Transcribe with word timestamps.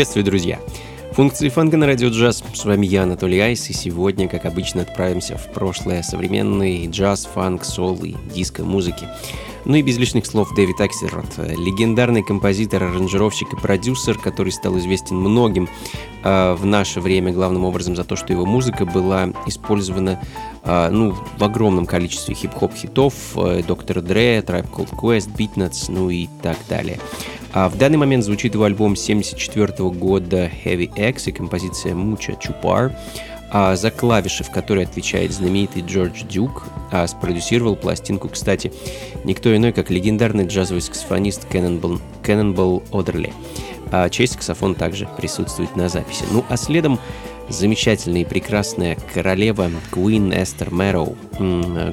Приветствую, 0.00 0.24
друзья! 0.24 0.58
Функции 1.12 1.50
фанка 1.50 1.76
на 1.76 1.86
радио 1.86 2.08
джаз. 2.08 2.42
С 2.54 2.64
вами 2.64 2.86
я, 2.86 3.02
Анатолий 3.02 3.38
Айс, 3.38 3.68
и 3.68 3.74
сегодня, 3.74 4.28
как 4.30 4.46
обычно, 4.46 4.80
отправимся 4.80 5.36
в 5.36 5.52
прошлое 5.52 6.02
современный 6.02 6.86
джаз, 6.86 7.28
фанк, 7.34 7.66
сол 7.66 8.02
и 8.02 8.14
диско-музыки. 8.34 9.06
Ну 9.66 9.74
и 9.74 9.82
без 9.82 9.98
лишних 9.98 10.24
слов 10.24 10.54
Дэвид 10.54 10.80
Аксерот, 10.80 11.36
легендарный 11.36 12.22
композитор, 12.22 12.84
аранжировщик 12.84 13.52
и 13.52 13.56
продюсер, 13.56 14.16
который 14.16 14.52
стал 14.52 14.78
известен 14.78 15.16
многим 15.16 15.68
э, 16.24 16.54
в 16.54 16.64
наше 16.64 17.02
время, 17.02 17.30
главным 17.30 17.66
образом 17.66 17.94
за 17.94 18.04
то, 18.04 18.16
что 18.16 18.32
его 18.32 18.46
музыка 18.46 18.86
была 18.86 19.28
использована 19.46 20.18
э, 20.64 20.88
ну, 20.90 21.14
в 21.36 21.44
огромном 21.44 21.84
количестве 21.84 22.34
хип-хоп 22.34 22.72
хитов, 22.72 23.36
э, 23.36 23.62
Доктор 23.68 24.00
Дре, 24.00 24.38
Tribe 24.38 24.70
Called 24.70 24.96
Quest, 24.96 25.36
Beatnuts, 25.36 25.92
ну 25.92 26.08
и 26.08 26.26
так 26.42 26.56
далее. 26.70 26.98
А 27.52 27.68
в 27.68 27.76
данный 27.76 27.98
момент 27.98 28.24
звучит 28.24 28.54
его 28.54 28.64
альбом 28.64 28.94
74 28.96 29.72
года 29.90 30.50
Heavy 30.64 30.90
X 31.10 31.28
и 31.28 31.32
композиция 31.32 31.94
Mucha 31.94 32.38
Chupar. 32.40 32.92
А 33.52 33.74
за 33.74 33.90
клавиши, 33.90 34.44
в 34.44 34.50
которой 34.50 34.84
отвечает 34.84 35.32
знаменитый 35.32 35.82
Джордж 35.82 36.22
Дюк, 36.22 36.68
а 36.92 37.04
спродюсировал 37.08 37.74
пластинку, 37.74 38.28
кстати, 38.28 38.72
никто 39.24 39.54
иной, 39.54 39.72
как 39.72 39.90
легендарный 39.90 40.46
джазовый 40.46 40.80
саксофонист 40.82 41.48
Кеннонбол, 41.48 41.98
Кеннонбол 42.24 42.84
Одерли, 42.92 43.32
а 43.90 44.08
чей 44.08 44.28
саксофон 44.28 44.76
также 44.76 45.08
присутствует 45.16 45.74
на 45.74 45.88
записи. 45.88 46.24
Ну 46.30 46.44
а 46.48 46.56
следом 46.56 47.00
замечательная 47.48 48.20
и 48.20 48.24
прекрасная 48.24 48.96
королева 49.12 49.68
Куин 49.90 50.32
Эстер 50.32 50.70
Мэроу, 50.70 51.16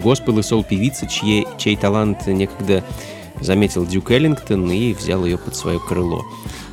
госпел 0.03 0.38
и 0.38 0.44
сол-певица, 0.44 1.07
чьей, 1.07 1.47
чей 1.57 1.75
талант 1.75 2.28
некогда 2.28 2.84
заметил 3.42 3.86
Дюк 3.86 4.12
Эллингтон 4.12 4.70
и 4.72 4.94
взял 4.94 5.25
ее 5.25 5.38
под 5.38 5.56
свое 5.56 5.80
крыло. 5.80 6.25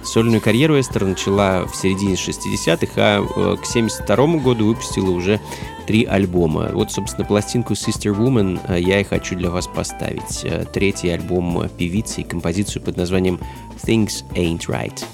Сольную 0.04 0.40
карьеру 0.40 0.78
Эстер 0.78 1.04
начала 1.04 1.64
в 1.66 1.74
середине 1.74 2.14
60-х, 2.14 2.92
а 2.96 3.24
э, 3.24 3.56
к 3.56 3.64
72 3.64 4.16
году 4.38 4.66
выпустила 4.66 5.10
уже 5.10 5.40
три 5.86 6.04
альбома. 6.04 6.70
Вот, 6.72 6.92
собственно, 6.92 7.26
пластинку 7.26 7.72
Sister 7.72 8.14
Woman 8.14 8.60
э, 8.68 8.80
я 8.80 9.00
и 9.00 9.04
хочу 9.04 9.34
для 9.34 9.50
вас 9.50 9.66
поставить. 9.66 10.44
Э, 10.44 10.66
третий 10.70 11.08
альбом 11.08 11.68
певицы 11.78 12.20
и 12.20 12.24
композицию 12.24 12.82
под 12.82 12.98
названием 12.98 13.40
Things 13.82 14.24
Ain't 14.34 14.66
Right. 14.66 15.04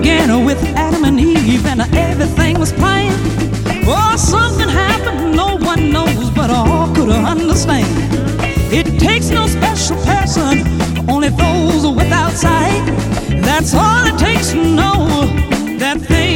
Began 0.00 0.46
with 0.46 0.62
Adam 0.76 1.04
and 1.04 1.20
Eve, 1.20 1.66
and 1.66 1.82
everything 1.94 2.58
was 2.58 2.72
planned. 2.72 3.14
Oh, 3.86 4.16
something 4.16 4.68
happened, 4.68 5.36
no 5.36 5.58
one 5.58 5.92
knows, 5.92 6.30
but 6.30 6.48
all 6.48 6.94
could 6.94 7.10
understand. 7.10 7.86
It 8.72 8.98
takes 8.98 9.28
no 9.28 9.46
special 9.46 9.96
person, 10.04 10.64
only 11.06 11.28
those 11.28 11.86
without 11.86 12.32
sight. 12.32 12.82
That's 13.42 13.74
all 13.74 14.06
it 14.06 14.18
takes 14.18 14.52
to 14.52 14.64
know 14.64 15.26
that 15.78 16.00
things 16.00 16.29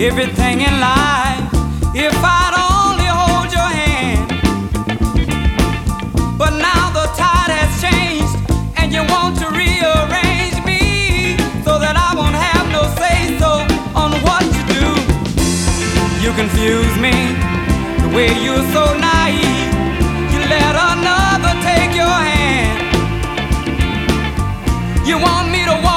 everything 0.00 0.60
in 0.60 0.80
life 0.80 1.48
if 1.94 2.14
I'd 2.18 2.54
only 2.58 3.06
hold 3.06 3.52
your 3.52 3.70
hand. 3.80 4.28
But 6.36 6.58
now 6.58 6.90
the 6.90 7.06
tide 7.14 7.52
has 7.54 7.80
changed, 7.80 8.34
and 8.76 8.92
you 8.92 9.02
want 9.14 9.38
to 9.38 9.46
rearrange 9.50 10.58
me 10.66 11.36
so 11.62 11.78
that 11.78 11.94
I 11.96 12.10
won't 12.18 12.34
have 12.34 12.66
no 12.74 12.82
say 12.98 13.38
so 13.38 13.62
on 13.94 14.10
what 14.26 14.42
you 14.50 14.62
do. 14.74 14.86
You 16.22 16.34
confuse 16.34 16.96
me 16.98 17.14
the 18.02 18.10
way 18.16 18.34
you're 18.42 18.66
so 18.74 18.98
naive. 18.98 19.72
You 20.34 20.40
let 20.50 20.74
another 20.74 21.54
take 21.62 21.94
your 21.94 22.10
hand. 22.10 22.82
You 25.06 25.18
want 25.18 25.50
me 25.52 25.64
to 25.64 25.80
walk. 25.84 25.93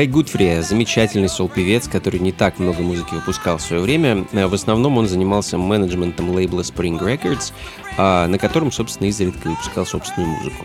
Рэй 0.00 0.06
Гудфри– 0.06 0.60
замечательный 0.62 1.28
сол-певец, 1.28 1.86
который 1.86 2.20
не 2.20 2.32
так 2.32 2.58
много 2.58 2.80
музыки 2.80 3.12
выпускал 3.12 3.58
в 3.58 3.60
свое 3.60 3.82
время. 3.82 4.24
Э, 4.32 4.46
в 4.46 4.54
основном 4.54 4.96
он 4.96 5.06
занимался 5.06 5.58
менеджментом 5.58 6.30
лейбла 6.30 6.62
Spring 6.62 6.98
Records, 6.98 7.52
а, 7.98 8.26
на 8.26 8.38
котором, 8.38 8.72
собственно, 8.72 9.08
изредка 9.08 9.48
выпускал 9.50 9.84
собственную 9.84 10.30
музыку. 10.30 10.64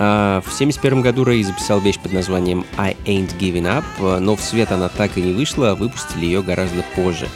А, 0.00 0.40
в 0.40 0.52
1971 0.52 1.00
году 1.00 1.22
Рэй 1.22 1.44
записал 1.44 1.78
вещь 1.78 2.00
под 2.00 2.12
названием 2.12 2.64
«I 2.76 2.96
Ain't 3.04 3.38
Giving 3.38 3.68
Up», 3.68 3.84
э, 4.00 4.18
но 4.18 4.34
в 4.34 4.40
свет 4.40 4.72
она 4.72 4.88
так 4.88 5.16
и 5.16 5.22
не 5.22 5.32
вышла, 5.32 5.70
а 5.70 5.74
выпустили 5.76 6.24
ее 6.24 6.42
гораздо 6.42 6.82
позже, 6.96 7.28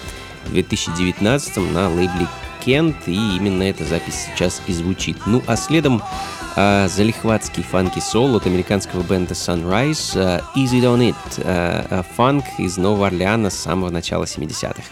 в 0.46 0.50
2019 0.50 1.58
на 1.72 1.90
лейбле 1.90 2.26
Кент, 2.64 2.96
и 3.06 3.36
именно 3.36 3.62
эта 3.62 3.84
запись 3.84 4.26
сейчас 4.26 4.62
и 4.66 4.72
звучит. 4.72 5.16
Ну 5.26 5.44
а 5.46 5.54
следом 5.54 6.02
залихватский 6.54 7.62
фанки-сол 7.62 8.36
от 8.36 8.46
американского 8.46 9.02
бенда 9.02 9.34
Sunrise 9.34 10.12
э, 10.14 10.40
Easy 10.56 10.80
On 10.82 11.00
It, 11.00 11.14
э, 11.38 12.02
фанк 12.16 12.44
из 12.58 12.76
Нового 12.76 13.08
Орлеана 13.08 13.50
с 13.50 13.54
самого 13.54 13.90
начала 13.90 14.24
70-х. 14.24 14.82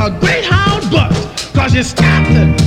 a 0.00 0.10
greyhound, 0.18 0.82
hound 0.84 1.14
cause 1.54 1.74
you 1.74 1.82
stopped 1.82 2.30
it. 2.30 2.59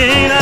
machine. 0.00 0.39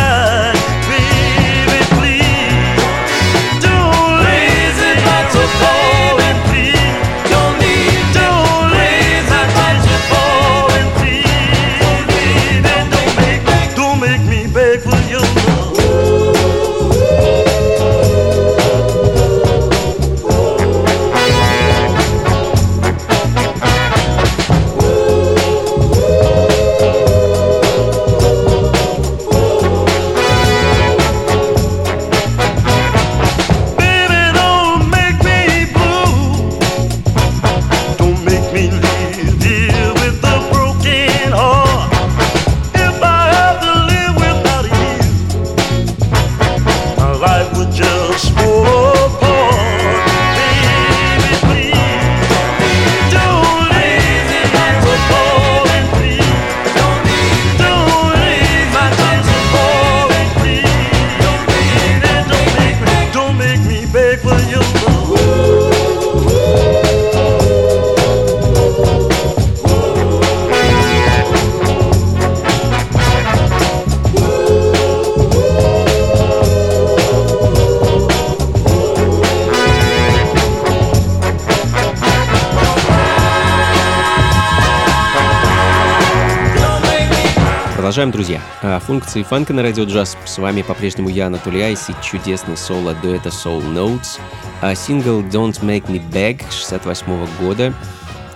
Продолжаем, 87.98 88.12
друзья. 88.12 88.40
А, 88.62 88.78
функции 88.78 89.24
фанка 89.24 89.52
на 89.52 89.61
радио 89.61 89.82
джаз. 89.82 90.16
С 90.24 90.38
вами 90.38 90.62
по-прежнему 90.62 91.08
я, 91.08 91.26
Анатолий 91.26 91.62
Айс, 91.62 91.90
и 91.90 91.94
чудесный 92.00 92.56
соло 92.56 92.94
дуэта 93.02 93.30
Soul 93.30 93.74
Notes. 93.74 94.20
А 94.61 94.72
сингл 94.76 95.20
Don't 95.22 95.61
Make 95.64 95.87
Me 95.88 96.00
Beg 96.08 96.44
68 96.48 97.26
года. 97.40 97.74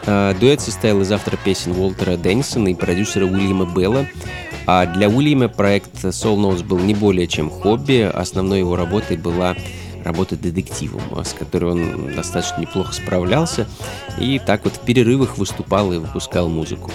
А, 0.05 0.35
дуэт 0.35 0.61
состоял 0.61 1.01
из 1.01 1.13
автора 1.13 1.37
песен 1.45 1.79
Уолтера 1.79 2.17
Деннисона 2.17 2.71
и 2.71 2.75
продюсера 2.75 3.25
Уильяма 3.25 3.73
Белла. 3.73 4.09
А 4.67 4.85
для 4.85 5.09
Уильяма 5.09 5.47
проект 5.47 5.95
Soul 5.95 6.39
Notes 6.39 6.65
был 6.65 6.81
не 6.81 6.95
более 6.95 7.29
чем 7.29 7.49
хобби. 7.49 8.11
Основной 8.13 8.59
его 8.59 8.75
работой 8.75 9.17
была 9.17 9.55
работа 10.13 10.37
детективом, 10.37 11.03
с 11.25 11.33
которой 11.33 11.73
он 11.73 12.15
достаточно 12.15 12.61
неплохо 12.61 12.93
справлялся. 12.93 13.67
И 14.19 14.39
так 14.39 14.65
вот 14.65 14.75
в 14.75 14.81
перерывах 14.81 15.39
выступал 15.39 15.93
и 15.93 15.99
выпускал 15.99 16.49
музыку. 16.49 16.91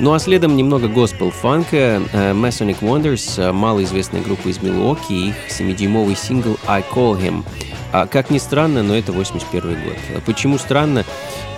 Ну 0.00 0.12
а 0.12 0.18
следом 0.18 0.56
немного 0.56 0.88
госпел-фанка. 0.88 2.02
Э, 2.12 2.32
Masonic 2.32 2.80
Wonders, 2.80 3.40
э, 3.40 3.52
малоизвестная 3.52 4.22
группа 4.22 4.48
из 4.48 4.60
Милуоки, 4.60 5.12
их 5.12 5.34
7-дюймовый 5.48 6.16
сингл 6.16 6.58
«I 6.66 6.82
Call 6.82 7.20
Him». 7.20 7.44
А, 7.92 8.06
как 8.06 8.30
ни 8.30 8.38
странно, 8.38 8.82
но 8.82 8.94
это 8.94 9.12
81 9.12 9.84
год. 9.84 10.22
Почему 10.26 10.58
странно? 10.58 11.04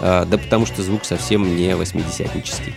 А, 0.00 0.26
да 0.26 0.38
потому 0.38 0.66
что 0.66 0.82
звук 0.82 1.04
совсем 1.04 1.56
не 1.56 1.70
80-нический. 1.70 2.74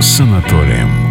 С 0.00 0.20
Анатолием 0.20 1.05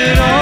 it 0.00 0.18
all 0.18 0.39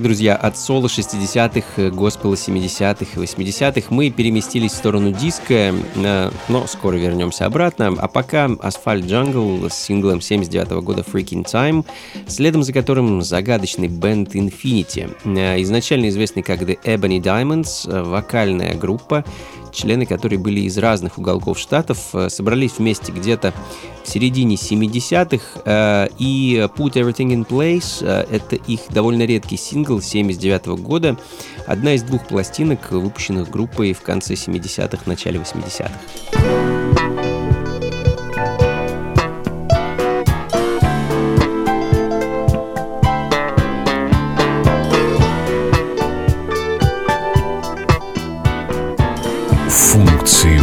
Итак, 0.00 0.08
друзья, 0.08 0.34
от 0.34 0.56
соло 0.56 0.86
60-х, 0.86 1.90
госпела 1.90 2.32
70-х 2.32 3.20
и 3.20 3.22
80-х 3.22 3.88
мы 3.90 4.08
переместились 4.08 4.72
в 4.72 4.76
сторону 4.76 5.12
диска, 5.12 5.74
э, 5.74 6.30
но 6.48 6.66
скоро 6.66 6.96
вернемся 6.96 7.44
обратно. 7.44 7.94
А 7.98 8.08
пока 8.08 8.46
Asphalt 8.46 9.02
Jungle 9.02 9.68
с 9.68 9.74
синглом 9.74 10.22
79 10.22 10.68
-го 10.68 10.80
года 10.80 11.02
Freaking 11.02 11.44
Time, 11.44 11.84
следом 12.26 12.62
за 12.62 12.72
которым 12.72 13.20
загадочный 13.20 13.88
бенд 13.88 14.34
Infinity, 14.34 15.14
э, 15.26 15.60
изначально 15.60 16.08
известный 16.08 16.42
как 16.42 16.62
The 16.62 16.78
Ebony 16.82 17.20
Diamonds, 17.20 17.86
э, 17.86 18.02
вокальная 18.02 18.74
группа, 18.74 19.22
члены 19.70 20.06
которой 20.06 20.36
были 20.36 20.60
из 20.60 20.78
разных 20.78 21.18
уголков 21.18 21.58
штатов, 21.58 21.98
собрались 22.28 22.78
вместе 22.78 23.12
где-то 23.12 23.52
в 24.04 24.08
середине 24.08 24.56
70-х, 24.56 25.60
э, 25.64 26.08
и 26.18 26.68
Put 26.76 26.94
Everything 26.94 27.32
in 27.32 27.46
Place 27.46 27.98
э,— 28.00 28.26
это 28.30 28.56
их 28.56 28.80
довольно 28.90 29.24
редкий 29.24 29.56
сингл 29.56 29.89
79 29.98 30.66
-го 30.66 30.76
года, 30.76 31.16
одна 31.66 31.94
из 31.94 32.02
двух 32.02 32.26
пластинок, 32.28 32.92
выпущенных 32.92 33.50
группой 33.50 33.92
в 33.92 34.02
конце 34.02 34.34
70-х, 34.34 35.02
начале 35.06 35.40
80-х. 35.40 35.90
Функции 49.68 50.58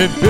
and 0.00 0.29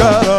girl. 0.00 0.29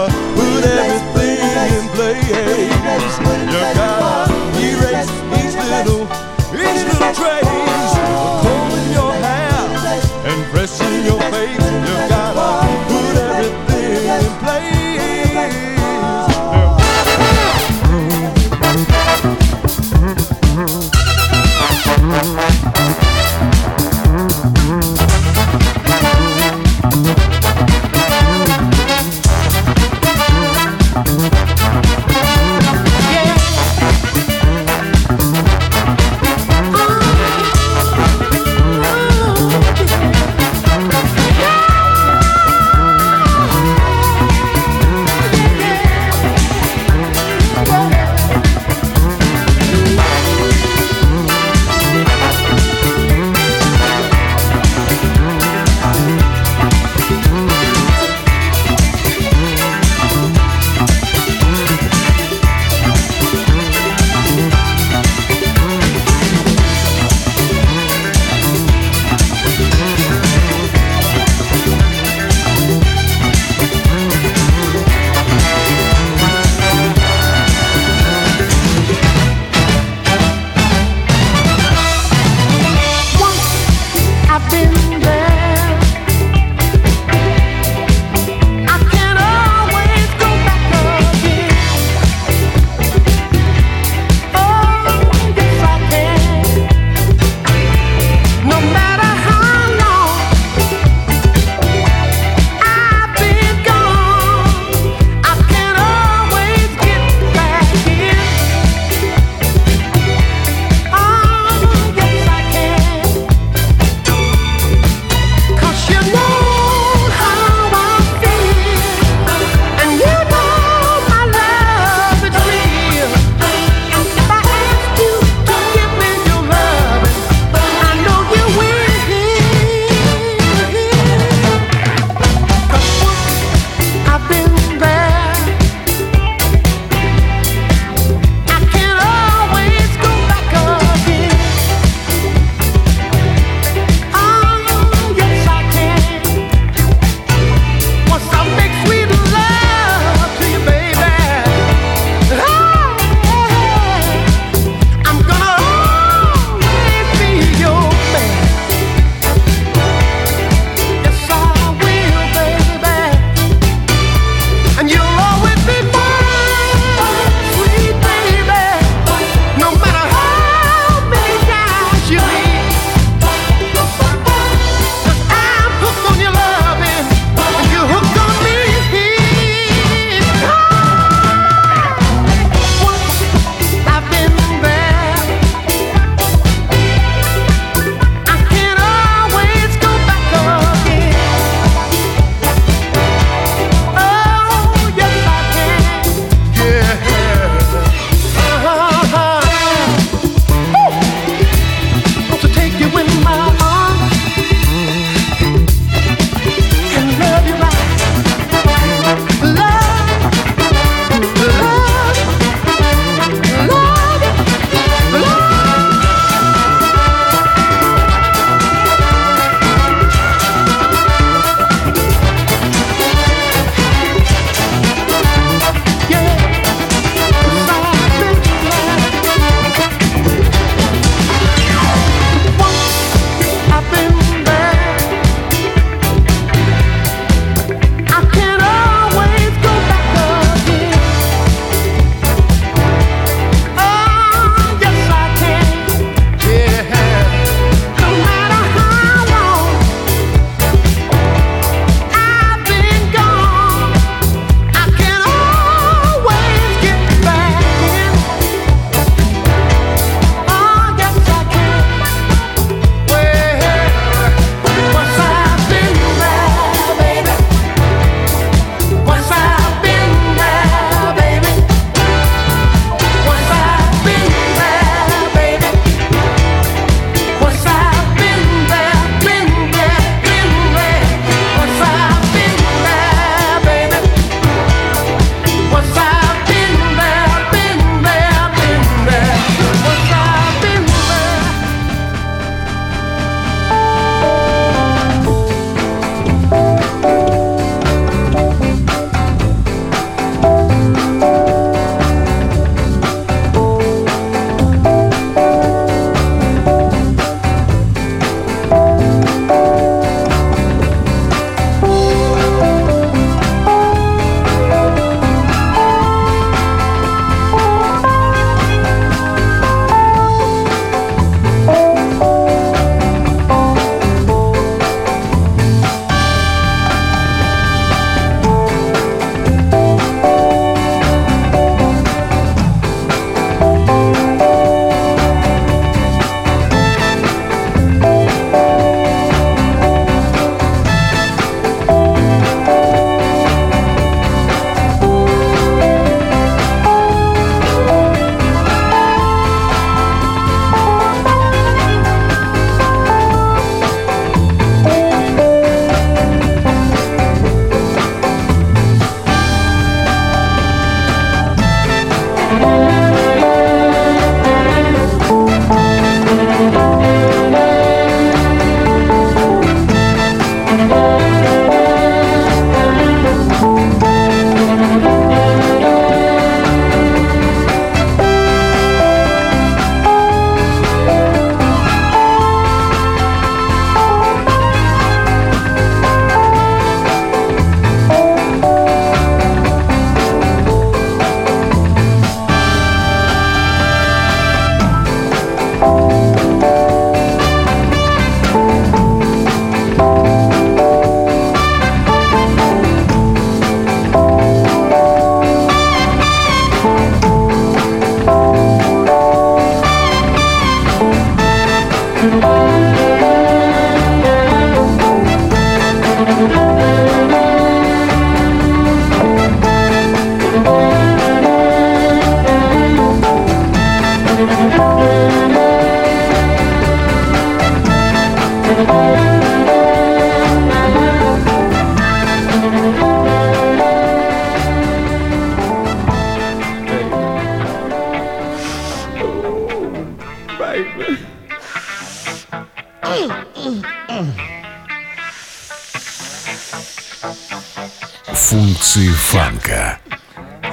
Функции 448.34 449.10
фанка 449.10 450.00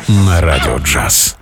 на 0.09 0.41
радио 0.41 0.77
джаз. 0.79 1.37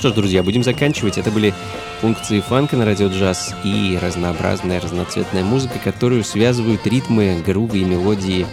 Что 0.00 0.08
ж, 0.08 0.12
друзья, 0.14 0.42
будем 0.42 0.64
заканчивать. 0.64 1.18
Это 1.18 1.30
были 1.30 1.52
функции 2.00 2.40
фанка 2.40 2.74
на 2.74 2.86
радио 2.86 3.08
джаз 3.08 3.54
и 3.64 3.98
разнообразная 4.00 4.80
разноцветная 4.80 5.44
музыка, 5.44 5.78
которую 5.78 6.24
связывают 6.24 6.86
ритмы, 6.86 7.42
грувы 7.44 7.80
и 7.80 7.84
мелодии 7.84 8.46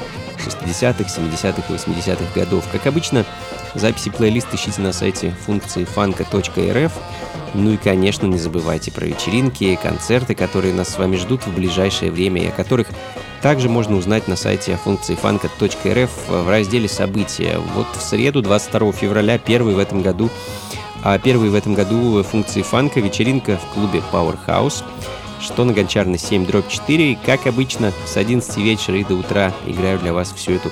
60-х, 0.45 1.06
70-х 1.06 1.74
и 1.74 1.78
80-х 1.78 2.38
годов. 2.38 2.66
Как 2.70 2.86
обычно, 2.86 3.24
записи 3.76 4.10
плейлист 4.10 4.54
ищите 4.54 4.82
на 4.82 4.91
сайте 4.91 5.34
функции 5.45 5.86
фанка.рф. 5.86 6.91
Ну 7.54 7.72
и, 7.72 7.78
конечно, 7.78 8.26
не 8.26 8.38
забывайте 8.38 8.91
про 8.91 9.06
вечеринки, 9.06 9.80
концерты, 9.82 10.36
которые 10.36 10.74
нас 10.74 10.89
с 10.89 10.98
вами 10.98 11.16
ждут 11.16 11.48
в 11.48 11.56
ближайшее 11.56 12.12
время, 12.12 12.43
и 12.43 12.48
о 12.48 12.52
которых 12.52 12.88
также 13.41 13.70
можно 13.70 13.95
узнать 13.95 14.28
на 14.28 14.36
сайте 14.36 14.78
функции 14.84 15.16
фанка.рф 15.16 16.12
в 16.28 16.50
разделе 16.50 16.89
«События». 16.89 17.58
Вот 17.74 17.88
в 17.95 18.02
среду, 18.02 18.41
22 18.41 18.91
февраля, 18.91 19.38
первый 19.38 19.76
в 19.76 19.80
этом 19.80 20.02
году, 20.02 20.30
а 21.04 21.18
первый 21.20 21.50
в 21.50 21.56
этом 21.56 21.74
году 21.74 22.22
функции 22.24 22.62
фанка 22.62 23.00
вечеринка 23.00 23.58
в 23.58 23.74
клубе 23.74 24.02
Powerhouse, 24.12 24.84
что 25.39 25.64
на 25.64 25.74
Гончарной 25.74 26.18
7 26.18 26.45
дробь 26.45 26.68
4. 26.68 27.18
Как 27.26 27.48
обычно, 27.48 27.93
с 28.06 28.18
11 28.18 28.58
вечера 28.58 28.98
и 28.98 29.04
до 29.04 29.16
утра 29.16 29.54
играю 29.66 30.00
для 30.00 30.14
вас 30.14 30.32
всю 30.32 30.54
эту 30.54 30.72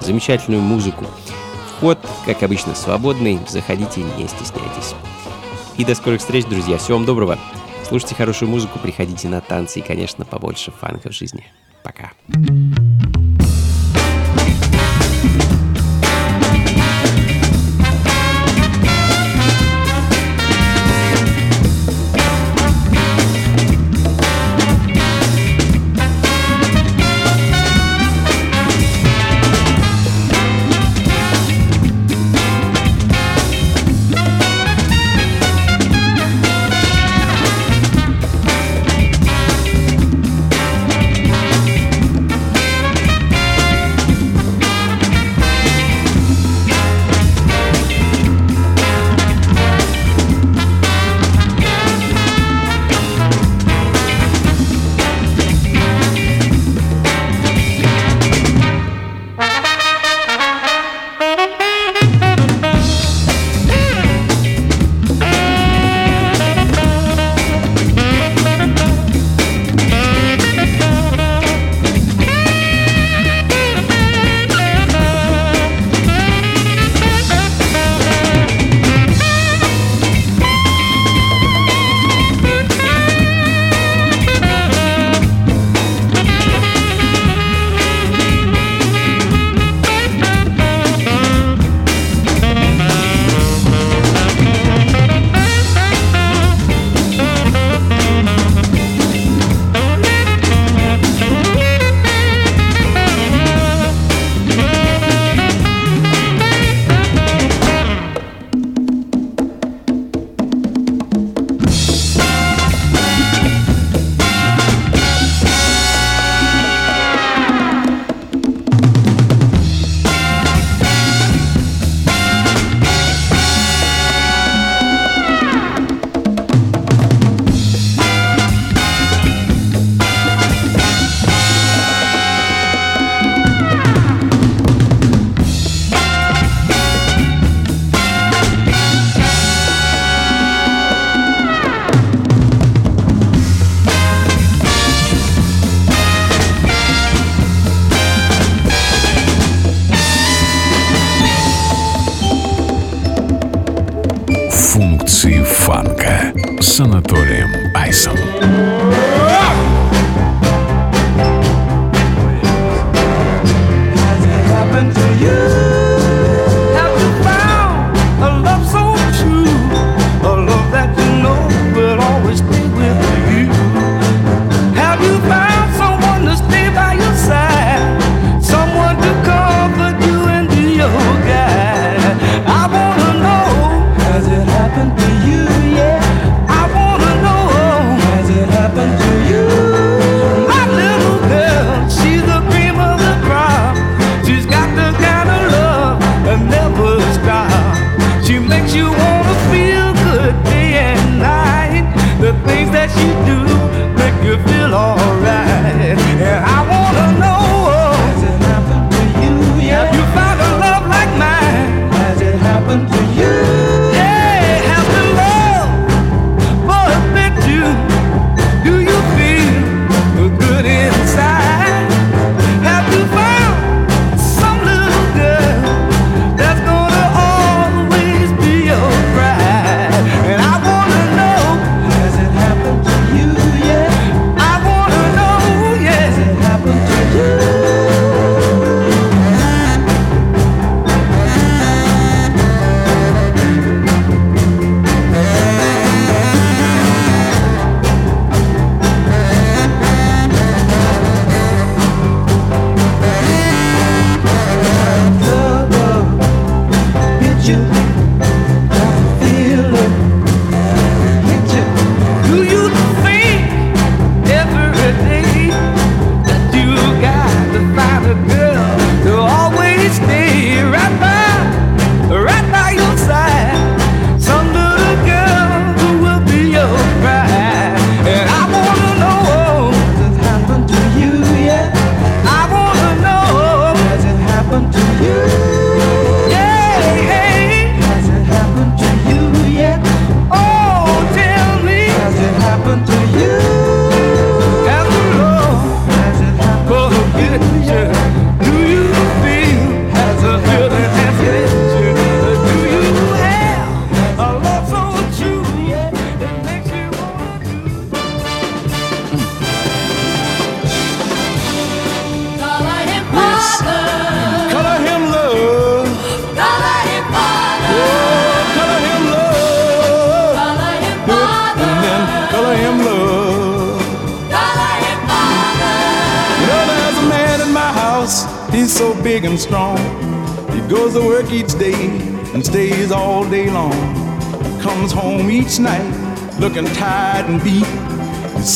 замечательную 0.00 0.62
музыку. 0.62 1.04
Вход, 1.76 1.98
как 2.24 2.42
обычно, 2.42 2.74
свободный, 2.74 3.38
заходите, 3.48 4.00
не 4.00 4.26
стесняйтесь. 4.28 4.94
И 5.76 5.84
до 5.84 5.94
скорых 5.94 6.20
встреч, 6.20 6.46
друзья. 6.46 6.78
Всего 6.78 6.96
вам 6.96 7.06
доброго. 7.06 7.38
Слушайте 7.86 8.14
хорошую 8.14 8.50
музыку, 8.50 8.78
приходите 8.78 9.28
на 9.28 9.40
танцы 9.40 9.80
и, 9.80 9.82
конечно, 9.82 10.24
побольше 10.24 10.72
фанка 10.72 11.10
в 11.10 11.12
жизни. 11.12 11.44
Пока. 11.82 12.12
Функции 12.26 12.95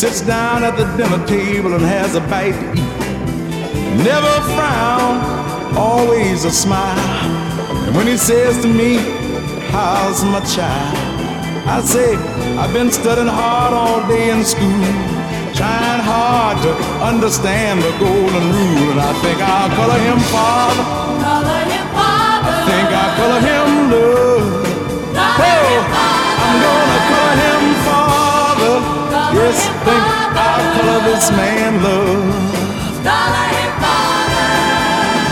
sits 0.01 0.23
down 0.23 0.65
at 0.65 0.79
the 0.79 0.87
dinner 0.97 1.21
table 1.27 1.75
and 1.75 1.85
has 1.85 2.15
a 2.15 2.23
bite 2.33 2.57
to 2.57 2.73
eat. 2.73 4.01
Never 4.01 4.35
frown, 4.57 5.21
always 5.77 6.47
a 6.47 6.51
smile. 6.51 6.97
And 7.85 7.95
when 7.95 8.07
he 8.07 8.17
says 8.17 8.63
to 8.63 8.67
me, 8.67 8.97
How's 9.69 10.25
my 10.25 10.41
child? 10.57 10.97
I 11.69 11.83
say, 11.83 12.17
I've 12.57 12.73
been 12.73 12.91
studying 12.91 13.29
hard 13.29 13.75
all 13.75 14.01
day 14.09 14.31
in 14.31 14.43
school, 14.43 14.89
trying 15.53 16.01
hard 16.01 16.57
to 16.65 16.73
understand 17.05 17.83
the 17.83 17.93
golden 18.01 18.45
rule. 18.57 18.87
And 18.93 19.01
I 19.01 19.13
think 19.21 19.39
I'll 19.43 19.69
color 19.77 20.01
him 20.01 20.19
father. 20.33 20.85
Color 21.29 21.61
him 21.77 21.87
father. 21.93 22.57
I 22.57 22.69
think 22.73 22.89
I'll 23.01 23.13
color 23.21 23.41
him 23.51 23.69
love. 23.93 24.65
Oh, 25.13 25.77
I'm 26.41 26.57
gonna 26.65 26.81
color 26.81 26.89
him 26.89 26.89
father. 26.89 26.90
Yes, 29.41 29.57
think 29.89 30.05
I'll 30.37 30.65
color 30.77 31.01
this 31.09 31.31
man 31.33 31.83
love. 31.83 32.51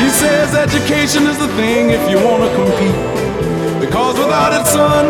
He 0.01 0.09
says 0.09 0.55
education 0.55 1.27
is 1.27 1.37
the 1.37 1.49
thing 1.61 1.91
if 1.91 2.01
you 2.11 2.17
wanna 2.17 2.49
compete. 2.57 3.01
Because 3.85 4.17
without 4.17 4.53
it, 4.59 4.67
son, 4.67 5.05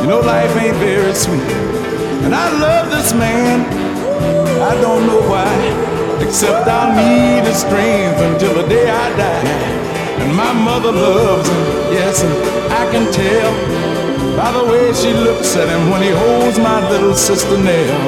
you 0.00 0.08
know 0.08 0.20
life 0.20 0.56
ain't 0.56 0.76
very 0.76 1.14
sweet. 1.14 1.52
And 2.24 2.34
I 2.34 2.46
love 2.58 2.90
this 2.90 3.12
man, 3.12 3.60
I 4.62 4.74
don't 4.80 5.06
know 5.06 5.20
why. 5.28 5.52
Except 6.24 6.66
I'll 6.66 6.96
need 6.96 7.44
his 7.44 7.60
strength 7.60 8.20
until 8.20 8.54
the 8.54 8.66
day 8.68 8.88
I 8.88 9.06
die. 9.16 9.48
And 10.22 10.34
my 10.34 10.52
mother 10.54 10.92
loves 10.92 11.46
him, 11.46 11.64
yes, 11.92 12.22
and 12.24 12.32
I 12.72 12.90
can 12.90 13.04
tell 13.12 13.89
by 14.36 14.50
the 14.52 14.64
way 14.64 14.92
she 14.92 15.12
looks 15.12 15.56
at 15.56 15.68
him 15.68 15.90
when 15.90 16.02
he 16.02 16.10
holds 16.10 16.58
my 16.58 16.78
little 16.90 17.14
sister 17.14 17.56
Nell. 17.58 18.00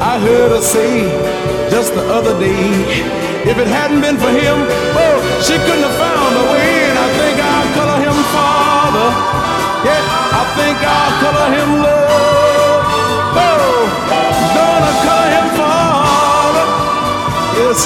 I 0.00 0.18
heard 0.18 0.50
her 0.50 0.62
say 0.62 1.08
just 1.70 1.94
the 1.94 2.04
other 2.10 2.38
day, 2.38 2.66
if 3.46 3.56
it 3.58 3.68
hadn't 3.68 4.00
been 4.00 4.18
for 4.18 4.30
him, 4.30 4.56
oh, 4.98 5.18
she 5.40 5.54
couldn't 5.54 5.86
have 5.86 5.98
found 5.98 6.32
a 6.36 6.44
way. 6.52 6.70
And 6.90 6.98
I 6.98 7.08
think 7.18 7.36
I'll 7.38 7.70
color 7.78 7.98
him 8.02 8.16
father. 8.34 9.08
Yeah, 9.86 10.02
I 10.40 10.42
think 10.58 10.76
I'll 10.82 11.14
color 11.22 11.48
him 11.56 11.70
love. 11.86 12.82
Oh, 13.38 13.86
gonna 14.56 14.94
color 15.06 15.28
him 15.36 15.46
father. 15.56 16.66
Yes, 17.60 17.78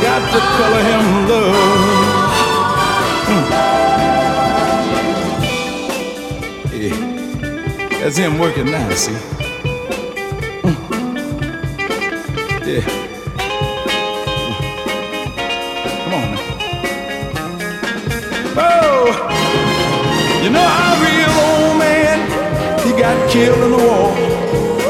got 0.00 0.22
to 0.32 0.40
color 0.58 0.82
him 0.90 1.04
love. 1.28 2.50
Yeah, 3.30 3.69
that's 8.00 8.16
him 8.16 8.38
working 8.38 8.64
now, 8.64 8.88
see. 8.90 9.12
Mm. 10.62 10.76
Yeah. 12.66 12.80
Come 16.04 16.14
on 16.14 16.26
now. 16.32 16.42
Oh, 18.56 19.04
you 20.42 20.50
know 20.50 20.64
our 20.64 20.96
real 21.04 21.34
old 21.44 21.78
man, 21.78 22.18
he 22.86 22.90
got 22.98 23.30
killed 23.30 23.62
in 23.64 23.70
the 23.70 23.76
war. 23.76 24.10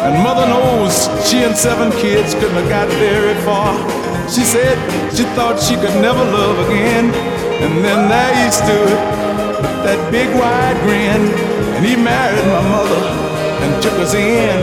And 0.07 0.23
mother 0.23 0.47
knows 0.47 1.09
she 1.29 1.39
and 1.43 1.57
seven 1.57 1.91
kids 2.01 2.35
couldn't 2.35 2.55
have 2.55 2.69
got 2.69 2.89
very 2.99 3.35
far. 3.43 3.75
She 4.29 4.43
said 4.43 4.79
she 5.13 5.25
thought 5.35 5.59
she 5.61 5.75
could 5.75 6.01
never 6.01 6.25
love 6.25 6.59
again. 6.69 7.07
And 7.61 7.85
then 7.85 8.09
there 8.09 8.45
he 8.45 8.51
stood 8.53 9.30
that 9.85 10.01
big 10.11 10.29
wide 10.37 10.79
grin. 10.85 11.23
And 11.77 11.83
he 11.85 11.97
married 11.97 12.45
my 12.47 12.63
mother 12.69 13.03
and 13.63 13.83
took 13.83 13.97
us 14.01 14.15
in. 14.15 14.59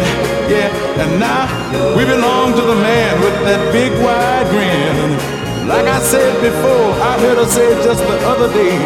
Yeah, 0.49 0.69
and 1.01 1.19
now 1.19 1.49
we 1.97 2.05
belong 2.05 2.53
to 2.55 2.63
the 2.63 2.77
man 2.77 3.19
with 3.21 3.35
that 3.43 3.61
big 3.73 3.91
wide 3.99 4.47
grin. 4.53 5.17
Like 5.67 5.83
I 5.83 5.99
said 5.99 6.31
before, 6.39 6.95
I 7.03 7.19
heard 7.19 7.37
her 7.37 7.45
say 7.45 7.67
just 7.83 7.99
the 7.99 8.17
other 8.23 8.47
day, 8.53 8.79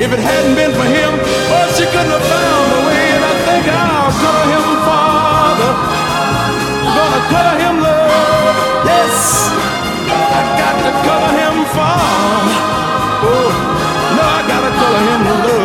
if 0.00 0.08
it 0.08 0.18
hadn't 0.18 0.56
been 0.56 0.72
for 0.72 0.88
him, 0.88 1.12
well, 1.52 1.68
she 1.76 1.84
couldn't 1.84 2.08
have 2.08 2.24
found 2.24 2.68
a 2.72 2.80
way. 2.88 3.04
And 3.12 3.24
I 3.28 3.34
think 3.44 3.64
I'll 3.68 4.08
call 4.08 4.44
him 4.48 4.64
father. 4.88 5.72
I'm 6.80 6.92
gonna 6.96 7.22
call 7.28 7.54
him 7.60 7.74
love. 7.84 8.56
Yes, 8.88 9.52
I 10.08 10.40
got 10.56 10.74
to 10.80 10.90
call 11.04 11.28
him 11.36 11.54
father. 11.76 12.56
Oh, 13.28 13.48
no, 14.16 14.22
I 14.24 14.40
gotta 14.48 14.72
call 14.80 14.96
him 15.04 15.20
love. 15.28 15.63